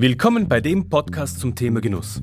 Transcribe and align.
Willkommen 0.00 0.46
bei 0.46 0.60
dem 0.60 0.88
Podcast 0.88 1.40
zum 1.40 1.56
Thema 1.56 1.80
Genuss. 1.80 2.22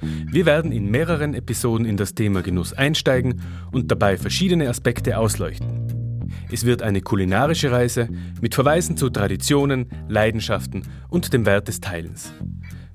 Wir 0.00 0.46
werden 0.46 0.70
in 0.70 0.92
mehreren 0.92 1.34
Episoden 1.34 1.84
in 1.84 1.96
das 1.96 2.14
Thema 2.14 2.40
Genuss 2.40 2.72
einsteigen 2.72 3.42
und 3.72 3.90
dabei 3.90 4.16
verschiedene 4.16 4.68
Aspekte 4.68 5.18
ausleuchten. 5.18 6.28
Es 6.52 6.64
wird 6.64 6.82
eine 6.82 7.00
kulinarische 7.00 7.72
Reise 7.72 8.08
mit 8.40 8.54
Verweisen 8.54 8.96
zu 8.96 9.10
Traditionen, 9.10 9.88
Leidenschaften 10.06 10.84
und 11.08 11.32
dem 11.32 11.46
Wert 11.46 11.66
des 11.66 11.80
Teilens. 11.80 12.32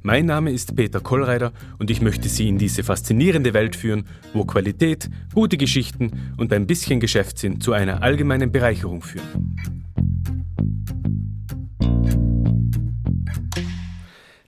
Mein 0.01 0.27
Name 0.27 0.53
ist 0.53 0.77
Peter 0.77 1.01
Kollreider 1.01 1.51
und 1.77 1.91
ich 1.91 1.99
möchte 1.99 2.29
Sie 2.29 2.47
in 2.47 2.57
diese 2.57 2.85
faszinierende 2.85 3.53
Welt 3.53 3.75
führen, 3.75 4.05
wo 4.31 4.45
Qualität, 4.45 5.09
gute 5.33 5.57
Geschichten 5.57 6.33
und 6.37 6.53
ein 6.53 6.67
bisschen 6.67 7.01
Geschäftssinn 7.01 7.59
zu 7.59 7.73
einer 7.73 8.01
allgemeinen 8.01 8.53
Bereicherung 8.53 9.01
führen. 9.01 9.57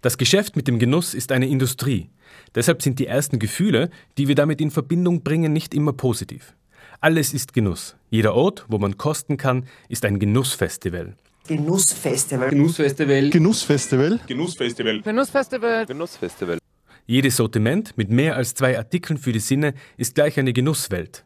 Das 0.02 0.18
Geschäft 0.18 0.56
mit 0.56 0.68
dem 0.68 0.80
Genuss 0.80 1.14
ist 1.14 1.32
eine 1.32 1.48
Industrie. 1.48 2.10
Deshalb 2.56 2.82
sind 2.82 3.00
die 3.00 3.08
ersten 3.08 3.40
Gefühle, 3.40 3.90
die 4.18 4.28
wir 4.28 4.36
damit 4.36 4.62
in 4.62 4.72
Verbindung 4.72 5.23
bringen, 5.23 5.54
nicht 5.54 5.73
immer 5.73 5.94
positiv. 5.94 6.54
Alles 7.02 7.34
ist 7.34 7.54
Genuss. 7.54 7.96
Jeder 8.10 8.34
Ort, 8.34 8.66
wo 8.68 8.78
man 8.78 8.98
kosten 8.98 9.38
kann, 9.38 9.66
ist 9.90 10.06
ein 10.06 10.20
Genussfestival. 10.20 11.16
Genussfestival. 11.48 12.50
Genussfestival. 12.50 13.30
Genussfestival. 13.30 14.20
Genussfestival. 14.28 15.02
Genussfestival. 15.02 15.86
Genussfestival. 15.86 16.58
Jedes 17.06 17.38
Sortiment 17.38 17.98
mit 17.98 18.09
mehr 18.09 18.36
als 18.36 18.54
zwei 18.54 18.78
Artikeln 18.78 19.18
für 19.18 19.32
die 19.32 19.40
Sinne 19.40 19.73
ist 19.95 20.16
gleich 20.16 20.38
eine 20.38 20.52
Genusswelt. 20.52 21.23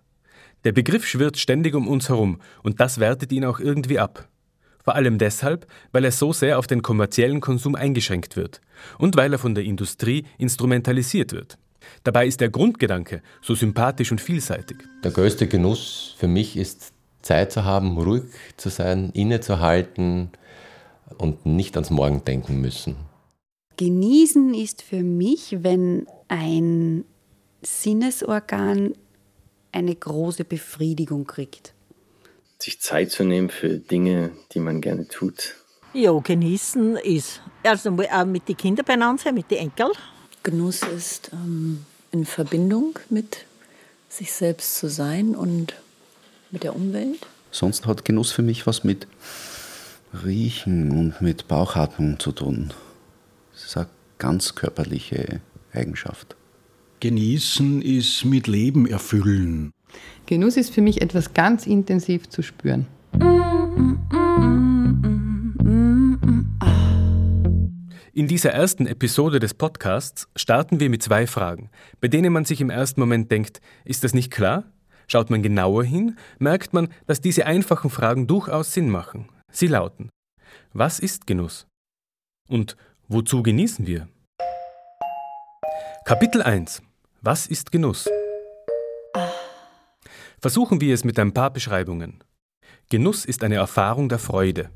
Der 0.64 0.74
Begriff 0.74 1.08
schwirrt 1.08 1.38
ständig 1.38 1.74
um 1.74 1.88
uns 1.88 2.10
herum 2.10 2.40
und 2.62 2.80
das 2.80 3.00
wertet 3.00 3.32
ihn 3.32 3.46
auch 3.46 3.60
irgendwie 3.60 3.98
ab. 3.98 4.28
Vor 4.84 4.96
allem 4.96 5.18
deshalb, 5.18 5.68
weil 5.92 6.06
er 6.06 6.12
so 6.12 6.34
sehr 6.34 6.58
auf 6.58 6.68
den 6.68 6.82
kommerziellen 6.82 7.42
Konsum 7.42 7.76
eingeschränkt 7.76 8.36
wird 8.36 8.62
und 8.98 9.16
weil 9.16 9.34
er 9.34 9.40
von 9.40 9.56
der 9.56 9.64
Industrie 9.64 10.26
instrumentalisiert 10.38 11.34
wird. 11.34 11.58
Dabei 12.04 12.28
ist 12.28 12.42
der 12.42 12.50
Grundgedanke 12.50 13.22
so 13.42 13.56
sympathisch 13.56 14.12
und 14.12 14.22
vielseitig. 14.22 14.78
Der 15.04 15.12
größte 15.12 15.48
Genuss 15.48 16.16
für 16.18 16.28
mich 16.28 16.58
ist 16.58 16.94
Zeit 17.22 17.52
zu 17.52 17.64
haben, 17.64 17.98
ruhig 17.98 18.24
zu 18.58 18.70
sein, 18.70 19.12
innezuhalten 19.14 20.30
und 21.18 21.46
nicht 21.46 21.76
ans 21.76 21.90
Morgen 21.90 22.24
denken 22.24 22.62
müssen. 22.62 22.96
Genießen 23.78 24.54
ist 24.54 24.82
für 24.82 25.04
mich, 25.04 25.58
wenn 25.62 26.06
ein 26.28 27.04
Sinnesorgan 27.62 28.94
eine 29.72 29.96
große 29.96 30.44
Befriedigung 30.44 31.26
kriegt 31.26 31.74
sich 32.62 32.80
Zeit 32.80 33.12
zu 33.12 33.24
nehmen 33.24 33.50
für 33.50 33.78
Dinge, 33.78 34.32
die 34.54 34.60
man 34.60 34.82
gerne 34.82 35.08
tut. 35.08 35.56
Ja, 35.94 36.12
genießen 36.18 36.98
ist 36.98 37.42
auch 37.64 38.26
mit 38.26 38.48
den 38.48 38.58
Kindern 38.58 38.86
beieinander 38.86 39.22
sein, 39.22 39.36
mit 39.36 39.52
den 39.52 39.58
Enkeln. 39.58 39.92
Genuss 40.44 40.82
ist 40.84 41.32
ähm, 41.34 41.86
in 42.12 42.26
Verbindung 42.26 42.98
mit 43.10 43.46
sich 44.10 44.32
selbst 44.32 44.78
zu 44.78 44.90
sein 44.90 45.36
und 45.36 45.74
mit 46.50 46.64
der 46.64 46.76
Umwelt. 46.76 47.26
Sonst 47.52 47.86
hat 47.86 48.06
Genuss 48.06 48.32
für 48.32 48.42
mich 48.42 48.66
was 48.66 48.84
mit 48.84 49.08
Riechen 50.26 50.92
und 50.92 51.22
mit 51.22 51.48
Bauchatmung 51.48 52.20
zu 52.20 52.32
tun. 52.32 52.74
Das 53.54 53.66
ist 53.66 53.78
eine 53.78 53.88
ganz 54.18 54.56
körperliche 54.56 55.42
Eigenschaft. 55.74 56.36
Genießen 57.00 57.82
ist 57.82 58.26
mit 58.26 58.48
Leben 58.48 58.88
erfüllen. 58.88 59.74
Genuss 60.26 60.58
ist 60.58 60.74
für 60.74 60.82
mich 60.82 61.02
etwas 61.02 61.34
ganz 61.34 61.68
intensiv 61.68 62.30
zu 62.30 62.42
spüren. 62.42 62.88
In 68.14 68.28
dieser 68.28 68.52
ersten 68.52 68.88
Episode 68.88 69.40
des 69.40 69.54
Podcasts 69.54 70.28
starten 70.36 70.80
wir 70.80 70.90
mit 70.90 71.02
zwei 71.02 71.28
Fragen, 71.28 71.70
bei 72.02 72.08
denen 72.08 72.34
man 72.34 72.46
sich 72.46 72.62
im 72.62 72.70
ersten 72.70 73.00
Moment 73.00 73.32
denkt, 73.32 73.62
ist 73.86 74.04
das 74.04 74.14
nicht 74.14 74.32
klar? 74.32 74.66
Schaut 75.08 75.30
man 75.30 75.42
genauer 75.42 75.84
hin, 75.84 76.18
merkt 76.38 76.74
man, 76.74 76.90
dass 77.08 77.22
diese 77.22 77.46
einfachen 77.46 77.90
Fragen 77.90 78.28
durchaus 78.28 78.74
Sinn 78.74 78.90
machen. 78.90 79.28
Sie 79.52 79.68
lauten, 79.68 80.10
was 80.74 81.00
ist 81.00 81.26
Genuss? 81.26 81.68
Und 82.48 82.78
wozu 83.08 83.44
genießen 83.44 83.88
wir? 83.88 84.08
Kapitel 86.06 86.42
1. 86.42 86.82
Was 87.22 87.48
ist 87.48 87.72
Genuss? 87.72 88.10
Versuchen 90.42 90.82
wir 90.82 90.96
es 90.96 91.04
mit 91.04 91.20
ein 91.20 91.34
paar 91.34 91.54
Beschreibungen. 91.54 92.24
Genuss 92.90 93.26
ist 93.26 93.44
eine 93.44 93.56
Erfahrung 93.56 94.10
der 94.10 94.18
Freude. 94.18 94.72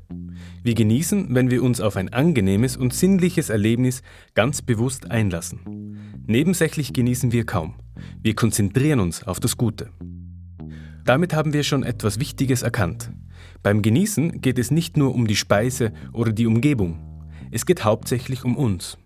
Wir 0.62 0.74
genießen, 0.74 1.34
wenn 1.34 1.50
wir 1.50 1.60
uns 1.64 1.80
auf 1.80 1.96
ein 1.96 2.12
angenehmes 2.12 2.76
und 2.76 2.94
sinnliches 2.94 3.50
Erlebnis 3.50 4.02
ganz 4.34 4.62
bewusst 4.62 5.10
einlassen. 5.10 5.98
Nebensächlich 6.24 6.92
genießen 6.92 7.32
wir 7.32 7.44
kaum. 7.44 7.74
Wir 8.22 8.36
konzentrieren 8.36 9.00
uns 9.00 9.24
auf 9.24 9.40
das 9.40 9.56
Gute. 9.56 9.90
Damit 11.04 11.34
haben 11.34 11.52
wir 11.52 11.64
schon 11.64 11.82
etwas 11.82 12.20
Wichtiges 12.20 12.62
erkannt. 12.62 13.10
Beim 13.64 13.82
Genießen 13.82 14.40
geht 14.40 14.60
es 14.60 14.70
nicht 14.70 14.96
nur 14.96 15.16
um 15.16 15.26
die 15.26 15.34
Speise 15.34 15.92
oder 16.12 16.30
die 16.30 16.46
Umgebung. 16.46 17.26
Es 17.50 17.66
geht 17.66 17.82
hauptsächlich 17.82 18.44
um 18.44 18.56
uns. 18.56 18.98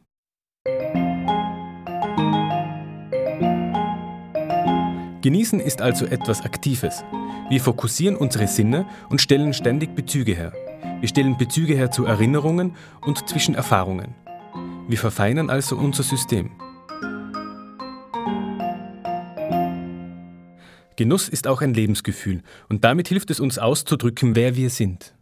Genießen 5.22 5.60
ist 5.60 5.82
also 5.82 6.06
etwas 6.06 6.40
Aktives. 6.42 7.04
Wir 7.50 7.60
fokussieren 7.60 8.16
unsere 8.16 8.46
Sinne 8.46 8.86
und 9.10 9.20
stellen 9.20 9.52
ständig 9.52 9.94
Bezüge 9.94 10.32
her. 10.32 10.52
Wir 11.00 11.08
stellen 11.08 11.36
Bezüge 11.36 11.74
her 11.74 11.90
zu 11.90 12.06
Erinnerungen 12.06 12.74
und 13.02 13.28
zwischen 13.28 13.54
Erfahrungen. 13.54 14.14
Wir 14.88 14.96
verfeinern 14.96 15.50
also 15.50 15.76
unser 15.76 16.04
System. 16.04 16.52
Genuss 20.96 21.28
ist 21.28 21.46
auch 21.46 21.60
ein 21.60 21.74
Lebensgefühl 21.74 22.42
und 22.68 22.84
damit 22.84 23.08
hilft 23.08 23.30
es 23.30 23.40
uns 23.40 23.58
auszudrücken, 23.58 24.36
wer 24.36 24.56
wir 24.56 24.70
sind. 24.70 25.14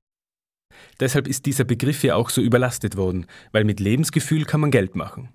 Deshalb 1.01 1.27
ist 1.27 1.47
dieser 1.47 1.65
Begriff 1.65 2.05
ja 2.05 2.15
auch 2.15 2.31
so 2.31 2.41
überlastet 2.41 2.97
worden, 2.97 3.27
weil 3.51 3.65
mit 3.65 3.81
Lebensgefühl 3.81 4.45
kann 4.45 4.61
man 4.61 4.71
Geld 4.71 4.95
machen. 4.95 5.31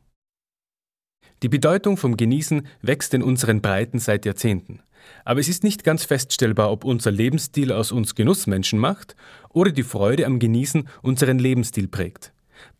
Die 1.43 1.49
Bedeutung 1.49 1.97
vom 1.97 2.15
Genießen 2.15 2.65
wächst 2.81 3.13
in 3.13 3.21
unseren 3.21 3.61
Breiten 3.61 3.99
seit 3.99 4.25
Jahrzehnten. 4.25 4.79
Aber 5.25 5.41
es 5.41 5.49
ist 5.49 5.65
nicht 5.65 5.83
ganz 5.83 6.05
feststellbar, 6.05 6.71
ob 6.71 6.85
unser 6.85 7.11
Lebensstil 7.11 7.73
aus 7.73 7.91
uns 7.91 8.15
Genussmenschen 8.15 8.79
macht 8.79 9.17
oder 9.49 9.71
die 9.71 9.83
Freude 9.83 10.25
am 10.25 10.39
Genießen 10.39 10.87
unseren 11.01 11.39
Lebensstil 11.39 11.89
prägt. 11.89 12.31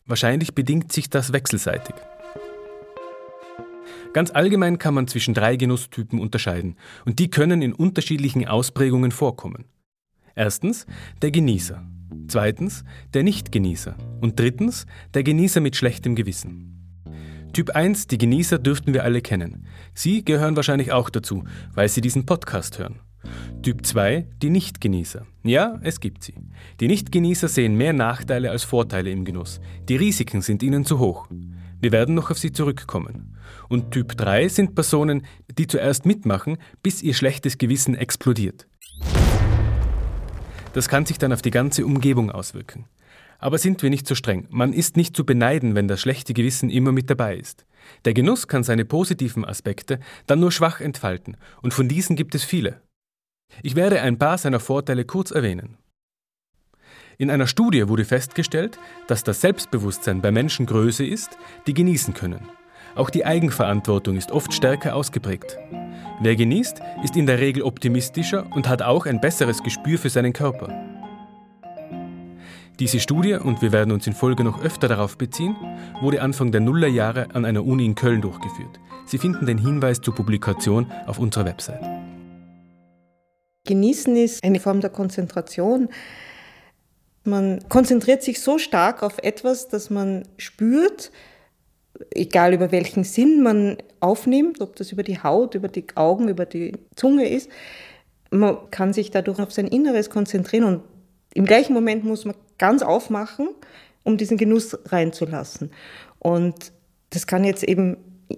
Wahrscheinlich 0.06 0.56
bedingt 0.56 0.94
sich 0.94 1.10
das 1.10 1.34
wechselseitig. 1.34 1.94
Ganz 4.14 4.32
allgemein 4.32 4.78
kann 4.78 4.94
man 4.94 5.08
zwischen 5.10 5.34
drei 5.34 5.58
Genusstypen 5.58 6.20
unterscheiden 6.20 6.78
und 7.04 7.20
die 7.20 7.30
können 7.30 7.62
in 7.62 7.74
unterschiedlichen 7.74 8.48
Ausprägungen 8.48 9.12
vorkommen. 9.12 9.66
Erstens 10.36 10.86
der 11.22 11.32
Genießer, 11.32 11.86
zweitens 12.30 12.86
der 13.14 13.24
Nichtgenießer 13.24 13.98
und 14.22 14.40
drittens 14.40 14.86
der 15.14 15.24
Genießer 15.24 15.60
mit 15.60 15.76
schlechtem 15.76 16.16
Gewissen. 16.16 16.83
Typ 17.54 17.70
1, 17.70 18.08
die 18.08 18.18
Genießer 18.18 18.58
dürften 18.58 18.96
wir 18.96 19.04
alle 19.04 19.22
kennen. 19.22 19.68
Sie 19.94 20.26
gehören 20.26 20.56
wahrscheinlich 20.56 20.92
auch 20.92 21.12
dazu, 21.12 21.44
weil 21.76 21.88
Sie 21.88 22.02
diesen 22.02 22.26
Podcast 22.26 22.80
hören. 22.80 23.00
Typ 23.62 23.86
2, 23.86 24.28
die 24.42 24.50
Nichtgenießer. 24.50 25.28
Ja, 25.44 25.80
es 25.84 26.00
gibt 26.00 26.24
sie. 26.24 26.34
Die 26.80 26.88
Nichtgenießer 26.88 27.48
sehen 27.48 27.76
mehr 27.76 27.94
Nachteile 27.94 28.50
als 28.50 28.64
Vorteile 28.64 29.12
im 29.12 29.24
Genuss. 29.24 29.62
Die 29.88 29.96
Risiken 29.96 30.42
sind 30.42 30.64
ihnen 30.64 30.84
zu 30.84 30.98
hoch. 30.98 31.28
Wir 31.80 31.92
werden 31.92 32.16
noch 32.16 32.32
auf 32.32 32.40
sie 32.40 32.52
zurückkommen. 32.52 33.38
Und 33.70 33.92
Typ 33.92 34.18
3 34.18 34.48
sind 34.48 34.74
Personen, 34.74 35.24
die 35.56 35.68
zuerst 35.68 36.08
mitmachen, 36.08 36.58
bis 36.82 37.04
ihr 37.04 37.14
schlechtes 37.14 37.60
Gewissen 37.60 37.94
explodiert. 37.94 38.68
Das 40.74 40.90
kann 40.90 41.06
sich 41.06 41.20
dann 41.20 41.32
auf 41.32 41.44
die 41.44 41.52
ganze 41.52 41.86
Umgebung 41.86 42.32
auswirken. 42.32 42.86
Aber 43.44 43.58
sind 43.58 43.84
wir 43.84 43.90
nicht 43.90 44.08
so 44.08 44.16
streng. 44.16 44.48
Man 44.52 44.72
ist 44.72 44.96
nicht 44.96 45.18
zu 45.18 45.26
beneiden, 45.26 45.76
wenn 45.76 45.90
das 45.90 46.00
schlechte 46.00 46.34
Gewissen 46.34 46.70
immer 46.70 46.94
mit 46.94 47.10
dabei 47.10 47.36
ist. 47.36 47.66
Der 48.06 48.14
Genuss 48.14 48.48
kann 48.48 48.64
seine 48.64 48.86
positiven 48.86 49.44
Aspekte 49.44 50.00
dann 50.28 50.40
nur 50.40 50.54
schwach 50.54 50.80
entfalten, 50.80 51.36
und 51.62 51.74
von 51.74 51.90
diesen 51.90 52.16
gibt 52.16 52.36
es 52.36 52.46
viele. 52.46 52.80
Ich 53.62 53.76
werde 53.76 54.02
ein 54.02 54.18
paar 54.18 54.38
seiner 54.38 54.62
Vorteile 54.62 55.04
kurz 55.04 55.32
erwähnen. 55.32 55.78
In 57.18 57.30
einer 57.30 57.46
Studie 57.46 57.90
wurde 57.90 58.06
festgestellt, 58.06 58.80
dass 59.10 59.26
das 59.26 59.42
Selbstbewusstsein 59.42 60.22
bei 60.22 60.32
Menschen 60.32 60.66
Größe 60.66 61.06
ist, 61.06 61.38
die 61.68 61.74
genießen 61.74 62.14
können. 62.14 62.48
Auch 62.96 63.10
die 63.10 63.26
Eigenverantwortung 63.26 64.16
ist 64.16 64.32
oft 64.32 64.54
stärker 64.54 64.96
ausgeprägt. 64.96 65.58
Wer 66.22 66.38
genießt, 66.38 66.80
ist 67.04 67.18
in 67.18 67.26
der 67.26 67.40
Regel 67.40 67.64
optimistischer 67.64 68.50
und 68.56 68.70
hat 68.70 68.82
auch 68.82 69.06
ein 69.06 69.20
besseres 69.20 69.62
Gespür 69.62 70.00
für 70.00 70.10
seinen 70.10 70.32
Körper. 70.32 70.93
Diese 72.80 73.00
Studie, 73.00 73.36
und 73.36 73.62
wir 73.62 73.72
werden 73.72 73.92
uns 73.92 74.08
in 74.08 74.14
Folge 74.14 74.44
noch 74.44 74.64
öfter 74.64 74.88
darauf 74.88 75.16
beziehen, 75.16 75.56
wurde 76.02 76.24
Anfang 76.24 76.52
der 76.52 76.60
Nullerjahre 76.60 77.28
an 77.34 77.46
einer 77.46 77.64
Uni 77.64 77.86
in 77.86 77.94
Köln 77.94 78.20
durchgeführt. 78.20 78.80
Sie 79.06 79.20
finden 79.20 79.46
den 79.46 79.60
Hinweis 79.60 80.02
zur 80.02 80.16
Publikation 80.16 80.92
auf 81.06 81.20
unserer 81.20 81.46
Website. 81.46 81.84
Genießen 83.68 84.16
ist 84.18 84.44
eine 84.44 84.60
Form 84.60 84.82
der 84.82 84.90
Konzentration. 84.90 85.90
Man 87.24 87.60
konzentriert 87.70 88.24
sich 88.24 88.42
so 88.42 88.58
stark 88.58 89.04
auf 89.04 89.20
etwas, 89.20 89.68
das 89.68 89.92
man 89.92 90.24
spürt, 90.38 91.12
egal 92.10 92.56
über 92.56 92.72
welchen 92.72 93.04
Sinn 93.04 93.44
man 93.44 93.78
aufnimmt, 94.00 94.62
ob 94.62 94.76
das 94.78 94.92
über 94.92 95.04
die 95.04 95.22
Haut, 95.22 95.54
über 95.54 95.68
die 95.68 95.86
Augen, 95.94 96.28
über 96.28 96.48
die 96.48 96.74
Zunge 96.96 97.30
ist. 97.30 97.50
Man 98.32 98.58
kann 98.72 98.94
sich 98.94 99.12
dadurch 99.12 99.40
auf 99.40 99.52
sein 99.52 99.68
Inneres 99.68 100.10
konzentrieren 100.10 100.64
und 100.64 100.82
im 101.34 101.46
gleichen 101.46 101.74
Moment 101.74 102.04
muss 102.04 102.26
man 102.26 102.36
ganz 102.58 102.82
aufmachen, 102.82 103.50
um 104.04 104.18
diesen 104.18 104.38
Genuss 104.38 104.78
reinzulassen. 104.86 105.72
Und 106.20 106.72
das 107.10 107.28
kann 107.28 107.44
jetzt 107.44 107.64
eben 107.64 107.98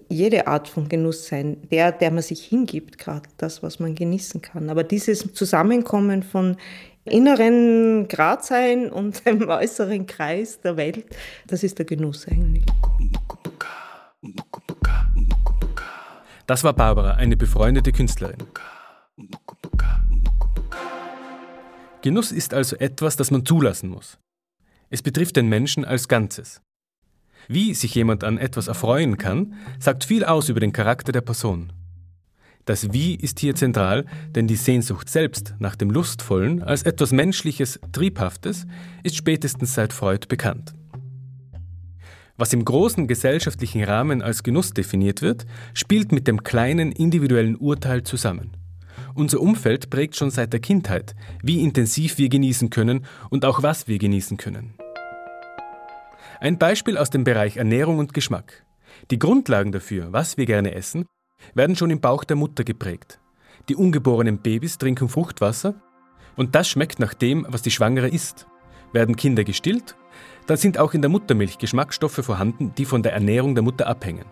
jede 0.10 0.48
Art 0.48 0.68
von 0.68 0.90
Genuss 0.90 1.28
sein, 1.28 1.58
der, 1.72 1.92
der 1.92 2.12
man 2.12 2.24
sich 2.24 2.44
hingibt, 2.44 2.98
gerade 2.98 3.30
das, 3.38 3.64
was 3.64 3.80
man 3.80 3.96
genießen 3.96 4.42
kann. 4.42 4.70
Aber 4.70 4.84
dieses 4.84 5.34
Zusammenkommen 5.34 6.24
von 6.24 6.58
inneren 7.06 8.08
Gradsein 8.08 8.92
und 8.92 9.26
dem 9.26 9.48
äußeren 9.48 10.06
Kreis 10.08 10.60
der 10.62 10.78
Welt, 10.78 11.06
das 11.48 11.64
ist 11.64 11.78
der 11.78 11.86
Genuss 11.86 12.28
eigentlich. 12.28 12.66
Das 16.48 16.64
war 16.64 16.74
Barbara, 16.74 17.14
eine 17.16 17.38
befreundete 17.38 17.92
Künstlerin. 17.92 18.38
Genuss 22.06 22.32
ist 22.32 22.54
also 22.54 22.76
etwas, 22.76 23.16
das 23.16 23.32
man 23.32 23.48
zulassen 23.48 23.90
muss. 23.90 24.20
Es 24.92 25.02
betrifft 25.02 25.38
den 25.38 25.50
Menschen 25.50 25.84
als 25.84 26.08
Ganzes. 26.08 26.62
Wie 27.48 27.74
sich 27.74 27.96
jemand 27.96 28.24
an 28.24 28.38
etwas 28.38 28.68
erfreuen 28.68 29.18
kann, 29.18 29.56
sagt 29.80 30.04
viel 30.04 30.24
aus 30.24 30.48
über 30.48 30.60
den 30.60 30.72
Charakter 30.72 31.12
der 31.12 31.22
Person. 31.22 31.74
Das 32.66 32.94
Wie 32.94 33.16
ist 33.16 33.40
hier 33.40 33.56
zentral, 33.56 34.06
denn 34.36 34.46
die 34.46 34.56
Sehnsucht 34.56 35.10
selbst 35.10 35.56
nach 35.58 35.76
dem 35.76 35.90
Lustvollen 35.90 36.62
als 36.62 36.84
etwas 36.84 37.12
Menschliches, 37.12 37.80
Triebhaftes 37.92 38.68
ist 39.02 39.16
spätestens 39.16 39.74
seit 39.74 39.92
Freud 39.92 40.28
bekannt. 40.28 40.76
Was 42.38 42.54
im 42.54 42.66
großen 42.66 43.08
gesellschaftlichen 43.08 43.84
Rahmen 43.84 44.22
als 44.22 44.44
Genuss 44.44 44.76
definiert 44.76 45.24
wird, 45.24 45.48
spielt 45.74 46.12
mit 46.12 46.28
dem 46.28 46.44
kleinen 46.44 46.92
individuellen 46.92 47.56
Urteil 47.56 48.04
zusammen. 48.04 48.52
Unser 49.14 49.42
Umfeld 49.42 49.90
prägt 49.90 50.16
schon 50.16 50.32
seit 50.32 50.54
der 50.54 50.60
Kindheit, 50.60 51.16
wie 51.44 51.62
intensiv 51.62 52.18
wir 52.18 52.30
genießen 52.30 52.70
können 52.70 53.06
und 53.30 53.46
auch 53.46 53.64
was 53.64 53.88
wir 53.88 53.98
genießen 53.98 54.38
können. 54.38 54.74
Ein 56.40 56.58
Beispiel 56.58 56.98
aus 56.98 57.10
dem 57.10 57.24
Bereich 57.24 57.58
Ernährung 57.58 58.00
und 58.00 58.14
Geschmack. 58.14 58.66
Die 59.12 59.20
Grundlagen 59.20 59.72
dafür, 59.72 60.12
was 60.12 60.38
wir 60.38 60.46
gerne 60.46 60.76
essen, 60.76 61.06
werden 61.54 61.76
schon 61.76 61.92
im 61.92 62.02
Bauch 62.02 62.24
der 62.24 62.36
Mutter 62.36 62.64
geprägt. 62.64 63.20
Die 63.70 63.76
ungeborenen 63.76 64.40
Babys 64.40 64.78
trinken 64.78 65.10
Fruchtwasser 65.10 65.76
und 66.36 66.56
das 66.56 66.68
schmeckt 66.68 67.00
nach 67.00 67.14
dem, 67.14 67.46
was 67.50 67.62
die 67.62 67.72
Schwangere 67.72 68.10
isst. 68.10 68.48
Werden 68.94 69.16
Kinder 69.16 69.44
gestillt, 69.44 69.96
dann 70.48 70.58
sind 70.58 70.78
auch 70.78 70.94
in 70.94 71.02
der 71.02 71.10
Muttermilch 71.10 71.58
Geschmacksstoffe 71.58 72.24
vorhanden, 72.24 72.74
die 72.78 72.86
von 72.86 73.04
der 73.04 73.14
Ernährung 73.14 73.56
der 73.56 73.64
Mutter 73.64 73.88
abhängen. 73.88 74.26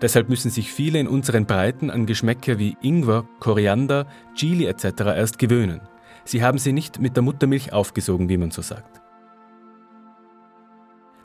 Deshalb 0.00 0.28
müssen 0.28 0.50
sich 0.50 0.72
viele 0.72 0.98
in 0.98 1.08
unseren 1.08 1.46
Breiten 1.46 1.90
an 1.90 2.06
Geschmäcker 2.06 2.58
wie 2.58 2.76
Ingwer, 2.82 3.24
Koriander, 3.40 4.06
Chili 4.34 4.66
etc. 4.66 4.84
erst 5.16 5.38
gewöhnen. 5.38 5.80
Sie 6.24 6.42
haben 6.42 6.58
sie 6.58 6.72
nicht 6.72 7.00
mit 7.00 7.16
der 7.16 7.22
Muttermilch 7.22 7.72
aufgesogen, 7.72 8.28
wie 8.28 8.36
man 8.36 8.50
so 8.50 8.62
sagt. 8.62 9.00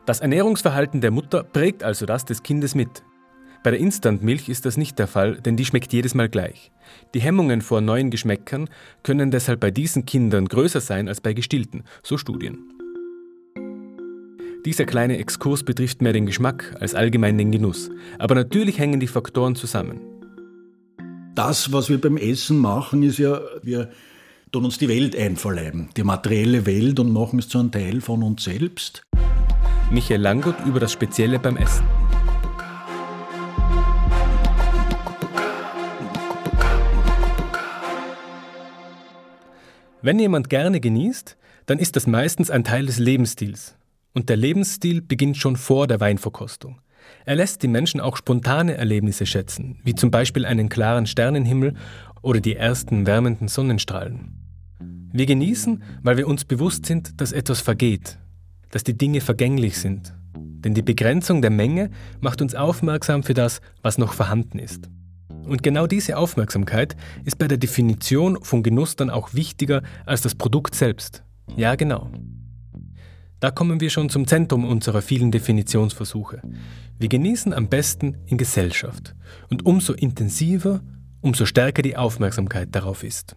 Das 0.06 0.22
Ernährungsverhalten 0.22 1.02
der 1.02 1.12
Mutter 1.12 1.44
prägt 1.44 1.84
also 1.84 2.06
das 2.06 2.24
des 2.24 2.42
Kindes 2.42 2.76
mit. 2.76 3.04
Bei 3.64 3.72
der 3.72 3.80
Instantmilch 3.80 4.48
ist 4.48 4.66
das 4.66 4.78
nicht 4.78 4.98
der 5.00 5.08
Fall, 5.08 5.42
denn 5.42 5.58
die 5.58 5.66
schmeckt 5.66 5.92
jedes 5.92 6.16
Mal 6.16 6.30
gleich. 6.30 6.72
Die 7.14 7.20
Hemmungen 7.20 7.62
vor 7.62 7.82
neuen 7.82 8.10
Geschmäckern 8.10 8.70
können 9.04 9.32
deshalb 9.32 9.60
bei 9.60 9.72
diesen 9.72 10.06
Kindern 10.06 10.48
größer 10.48 10.80
sein 10.80 11.10
als 11.10 11.20
bei 11.20 11.34
gestillten, 11.34 11.84
so 12.04 12.18
Studien. 12.18 12.77
Dieser 14.68 14.84
kleine 14.84 15.18
Exkurs 15.18 15.64
betrifft 15.64 16.02
mehr 16.02 16.12
den 16.12 16.26
Geschmack 16.26 16.76
als 16.82 16.94
allgemein 16.94 17.38
den 17.38 17.54
Genuss, 17.54 17.90
aber 18.20 18.36
natürlich 18.36 18.80
hängen 18.80 19.00
die 19.00 19.08
Faktoren 19.08 19.56
zusammen. 19.56 20.02
Das, 21.36 21.72
was 21.72 21.88
wir 21.88 22.02
beim 22.02 22.18
Essen 22.18 22.58
machen, 22.58 23.02
ist 23.02 23.18
ja, 23.18 23.40
wir 23.64 23.90
tun 24.52 24.66
uns 24.66 24.78
die 24.78 24.90
Welt 24.90 25.16
einverleiben, 25.16 25.88
die 25.96 26.04
materielle 26.04 26.66
Welt 26.66 27.00
und 27.00 27.14
machen 27.14 27.40
es 27.40 27.48
zu 27.48 27.60
einem 27.60 27.72
Teil 27.72 28.02
von 28.02 28.22
uns 28.24 28.44
selbst. 28.44 29.04
Michael 29.90 30.20
Langott 30.20 30.58
über 30.66 30.82
das 30.82 30.92
Spezielle 30.92 31.40
beim 31.40 31.56
Essen. 31.56 31.86
Wenn 40.02 40.20
jemand 40.20 40.50
gerne 40.50 40.82
genießt, 40.82 41.38
dann 41.68 41.80
ist 41.80 41.96
das 41.96 42.06
meistens 42.06 42.52
ein 42.52 42.66
Teil 42.66 42.86
des 42.86 43.00
Lebensstils. 43.00 43.77
Und 44.18 44.30
der 44.30 44.38
Lebensstil 44.38 45.04
beginnt 45.04 45.38
schon 45.38 45.56
vor 45.56 45.86
der 45.86 46.00
Weinverkostung. 46.00 46.82
Er 47.26 47.36
lässt 47.36 47.62
die 47.62 47.68
Menschen 47.68 48.02
auch 48.02 48.18
spontane 48.18 48.74
Erlebnisse 48.74 49.28
schätzen, 49.28 49.80
wie 49.84 49.94
zum 49.94 50.10
Beispiel 50.10 50.44
einen 50.44 50.70
klaren 50.70 51.06
Sternenhimmel 51.06 51.76
oder 52.24 52.42
die 52.42 52.56
ersten 52.56 53.06
wärmenden 53.06 53.48
Sonnenstrahlen. 53.48 54.32
Wir 55.14 55.28
genießen, 55.28 55.84
weil 56.02 56.18
wir 56.18 56.28
uns 56.28 56.46
bewusst 56.46 56.88
sind, 56.88 57.22
dass 57.22 57.32
etwas 57.32 57.62
vergeht, 57.62 58.18
dass 58.72 58.84
die 58.84 58.98
Dinge 58.98 59.22
vergänglich 59.22 59.78
sind. 59.78 60.16
Denn 60.34 60.74
die 60.74 60.82
Begrenzung 60.82 61.44
der 61.44 61.52
Menge 61.52 61.92
macht 62.20 62.42
uns 62.42 62.56
aufmerksam 62.56 63.22
für 63.22 63.36
das, 63.36 63.62
was 63.84 64.00
noch 64.00 64.14
vorhanden 64.14 64.58
ist. 64.58 64.90
Und 65.44 65.62
genau 65.62 65.86
diese 65.86 66.18
Aufmerksamkeit 66.18 66.96
ist 67.24 67.38
bei 67.38 67.48
der 67.48 67.60
Definition 67.60 68.44
von 68.44 68.64
Genuss 68.64 68.96
dann 68.96 69.12
auch 69.12 69.36
wichtiger 69.36 69.84
als 70.08 70.22
das 70.22 70.34
Produkt 70.34 70.74
selbst. 70.74 71.24
Ja, 71.56 71.76
genau. 71.76 72.10
Da 73.40 73.52
kommen 73.52 73.80
wir 73.80 73.92
schon 73.92 74.10
zum 74.10 74.26
Zentrum 74.26 74.66
unserer 74.66 75.04
vielen 75.04 75.32
Definitionsversuche. 75.32 76.42
Wir 76.98 77.08
genießen 77.08 77.54
am 77.54 77.70
besten 77.70 78.18
in 78.26 78.38
Gesellschaft. 78.38 79.14
Und 79.50 79.66
umso 79.66 79.94
intensiver, 79.94 80.82
umso 81.22 81.46
stärker 81.46 81.84
die 81.84 81.98
Aufmerksamkeit 81.98 82.70
darauf 82.72 83.04
ist. 83.04 83.36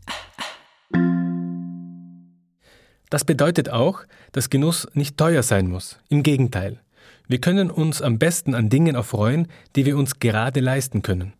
Das 3.10 3.24
bedeutet 3.24 3.68
auch, 3.68 4.00
dass 4.32 4.48
Genuss 4.48 4.88
nicht 4.94 5.18
teuer 5.18 5.42
sein 5.42 5.66
muss. 5.66 5.98
Im 6.08 6.22
Gegenteil. 6.22 6.80
Wir 7.28 7.40
können 7.40 7.70
uns 7.70 8.00
am 8.00 8.18
besten 8.18 8.54
an 8.54 8.70
Dingen 8.70 8.94
erfreuen, 8.94 9.48
die 9.76 9.84
wir 9.84 9.98
uns 9.98 10.18
gerade 10.18 10.60
leisten 10.60 11.02
können. 11.02 11.34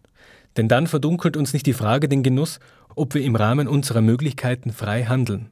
Denn 0.56 0.68
dann 0.68 0.86
verdunkelt 0.86 1.36
uns 1.36 1.52
nicht 1.54 1.64
die 1.64 1.72
Frage 1.72 2.08
den 2.08 2.22
Genuss, 2.22 2.60
ob 2.94 3.14
wir 3.14 3.22
im 3.22 3.36
Rahmen 3.36 3.68
unserer 3.68 4.02
Möglichkeiten 4.02 4.72
frei 4.72 5.04
handeln. 5.04 5.50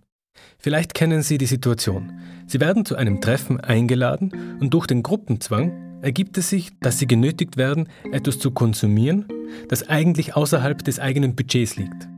Vielleicht 0.58 0.94
kennen 0.94 1.22
Sie 1.22 1.38
die 1.38 1.46
Situation. 1.46 2.12
Sie 2.46 2.60
werden 2.60 2.84
zu 2.84 2.96
einem 2.96 3.20
Treffen 3.20 3.60
eingeladen 3.60 4.58
und 4.60 4.74
durch 4.74 4.86
den 4.86 5.02
Gruppenzwang 5.02 6.00
ergibt 6.02 6.38
es 6.38 6.50
sich, 6.50 6.70
dass 6.80 6.98
Sie 6.98 7.06
genötigt 7.06 7.56
werden, 7.56 7.88
etwas 8.12 8.38
zu 8.38 8.50
konsumieren, 8.50 9.26
das 9.68 9.88
eigentlich 9.88 10.36
außerhalb 10.36 10.82
des 10.84 10.98
eigenen 10.98 11.34
Budgets 11.34 11.76
liegt. 11.76 12.08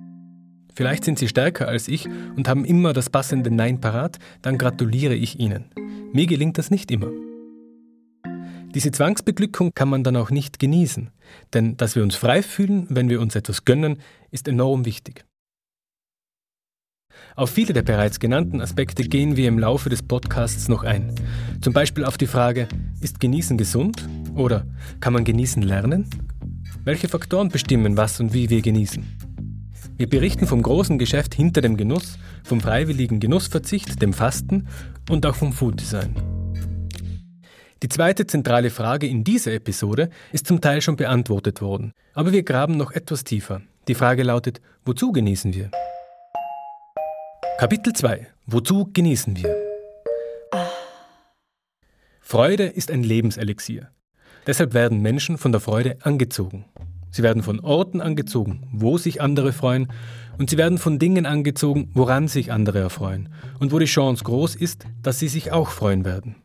Vielleicht 0.75 1.05
sind 1.05 1.19
Sie 1.19 1.29
stärker 1.29 1.69
als 1.69 1.89
ich 1.89 2.09
und 2.37 2.49
haben 2.49 2.65
immer 2.65 2.93
das 2.93 3.11
passende 3.11 3.51
Nein 3.51 3.81
parat, 3.81 4.19
dann 4.43 4.59
gratuliere 4.59 5.15
ich 5.15 5.39
Ihnen. 5.39 5.65
Mir 6.13 6.27
gelingt 6.27 6.59
das 6.59 6.71
nicht 6.71 6.91
immer. 6.91 7.11
Diese 8.75 8.93
Zwangsbeglückung 8.93 9.73
kann 9.75 9.89
man 9.89 10.05
dann 10.05 10.17
auch 10.17 10.31
nicht 10.31 10.61
genießen, 10.61 11.11
denn 11.53 11.77
dass 11.77 11.97
wir 11.97 12.05
uns 12.05 12.15
frei 12.15 12.43
fühlen, 12.43 12.87
wenn 12.89 13.09
wir 13.09 13.21
uns 13.21 13.35
etwas 13.35 13.65
gönnen, 13.65 13.99
ist 14.31 14.47
enorm 14.47 14.85
wichtig. 14.85 15.25
Auf 17.37 17.51
viele 17.51 17.73
der 17.73 17.83
bereits 17.83 18.21
genannten 18.21 18.61
Aspekte 18.61 19.05
gehen 19.05 19.37
wir 19.37 19.49
im 19.49 19.59
Laufe 19.59 19.89
des 19.89 20.03
Podcasts 20.03 20.69
noch 20.69 20.85
ein. 20.85 21.15
Zum 21.61 21.73
Beispiel 21.73 22.05
auf 22.05 22.19
die 22.19 22.27
Frage, 22.27 22.69
ist 23.01 23.21
Genießen 23.21 23.57
gesund? 23.57 24.09
Oder 24.35 24.67
kann 25.01 25.13
man 25.13 25.25
Genießen 25.25 25.63
lernen? 25.63 26.09
Welche 26.85 27.09
Faktoren 27.09 27.49
bestimmen, 27.49 27.97
was 27.97 28.21
und 28.21 28.33
wie 28.33 28.51
wir 28.51 28.63
genießen? 28.63 29.05
Wir 29.97 30.09
berichten 30.09 30.47
vom 30.47 30.63
großen 30.63 30.99
Geschäft 30.99 31.35
hinter 31.35 31.61
dem 31.61 31.77
Genuss, 31.77 32.19
vom 32.43 32.61
freiwilligen 32.61 33.21
Genussverzicht, 33.21 34.01
dem 34.01 34.15
Fasten 34.15 34.67
und 35.11 35.27
auch 35.27 35.35
vom 35.35 35.53
Food 35.53 35.79
Design. 35.81 36.15
Die 37.83 37.89
zweite 37.89 38.27
zentrale 38.27 38.71
Frage 38.71 39.07
in 39.07 39.25
dieser 39.25 39.53
Episode 39.53 40.11
ist 40.33 40.47
zum 40.47 40.61
Teil 40.61 40.83
schon 40.83 40.97
beantwortet 40.97 41.61
worden, 41.61 41.93
aber 42.15 42.33
wir 42.33 42.43
graben 42.43 42.77
noch 42.77 42.93
etwas 42.93 43.25
tiefer. 43.25 43.63
Die 43.89 43.95
Frage 43.95 44.23
lautet, 44.23 44.61
wozu 44.85 45.13
genießen 45.13 45.55
wir? 45.55 45.71
Kapitel 47.61 47.93
2. 47.93 48.27
Wozu 48.47 48.89
genießen 48.91 49.37
wir? 49.37 49.55
Freude 52.23 52.65
ist 52.65 52.91
ein 52.91 53.03
Lebenselixier. 53.03 53.91
Deshalb 54.47 54.73
werden 54.73 55.03
Menschen 55.03 55.37
von 55.37 55.53
der 55.53 55.61
Freude 55.61 55.99
angezogen. 56.01 56.65
Sie 57.11 57.23
werden 57.23 57.43
von 57.43 57.61
Orten 57.61 58.01
angezogen, 58.01 58.67
wo 58.73 58.97
sich 58.97 59.21
andere 59.21 59.53
freuen, 59.53 59.93
und 60.39 60.49
sie 60.49 60.57
werden 60.57 60.79
von 60.79 60.99
Dingen 60.99 61.27
angezogen, 61.27 61.91
woran 61.93 62.29
sich 62.29 62.51
andere 62.51 62.79
erfreuen, 62.79 63.29
und 63.59 63.73
wo 63.73 63.79
die 63.79 63.85
Chance 63.85 64.25
groß 64.25 64.55
ist, 64.55 64.87
dass 65.03 65.19
sie 65.19 65.29
sich 65.29 65.53
auch 65.53 65.69
freuen 65.69 66.07
werden. 66.07 66.37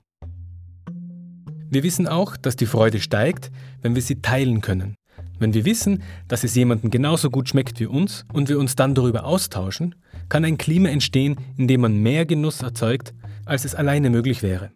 Wir 1.70 1.84
wissen 1.84 2.10
auch, 2.10 2.36
dass 2.36 2.58
die 2.58 2.66
Freude 2.66 3.00
steigt, 3.00 3.54
wenn 3.82 3.96
wir 3.96 4.02
sie 4.02 4.22
teilen 4.22 4.60
können. 4.60 4.96
Wenn 5.38 5.54
wir 5.54 5.66
wissen, 5.66 6.02
dass 6.28 6.44
es 6.44 6.56
jemandem 6.56 6.92
genauso 6.92 7.30
gut 7.30 7.50
schmeckt 7.50 7.80
wie 7.80 7.88
uns 7.88 8.26
und 8.32 8.48
wir 8.48 8.58
uns 8.58 8.76
dann 8.76 8.96
darüber 8.96 9.26
austauschen, 9.26 9.96
kann 10.30 10.46
ein 10.46 10.58
Klima 10.58 10.90
entstehen, 10.90 11.36
in 11.58 11.68
dem 11.68 11.82
man 11.82 11.98
mehr 11.98 12.26
Genuss 12.26 12.62
erzeugt, 12.62 13.14
als 13.46 13.66
es 13.66 13.76
alleine 13.76 14.10
möglich 14.10 14.42
wäre. 14.44 14.72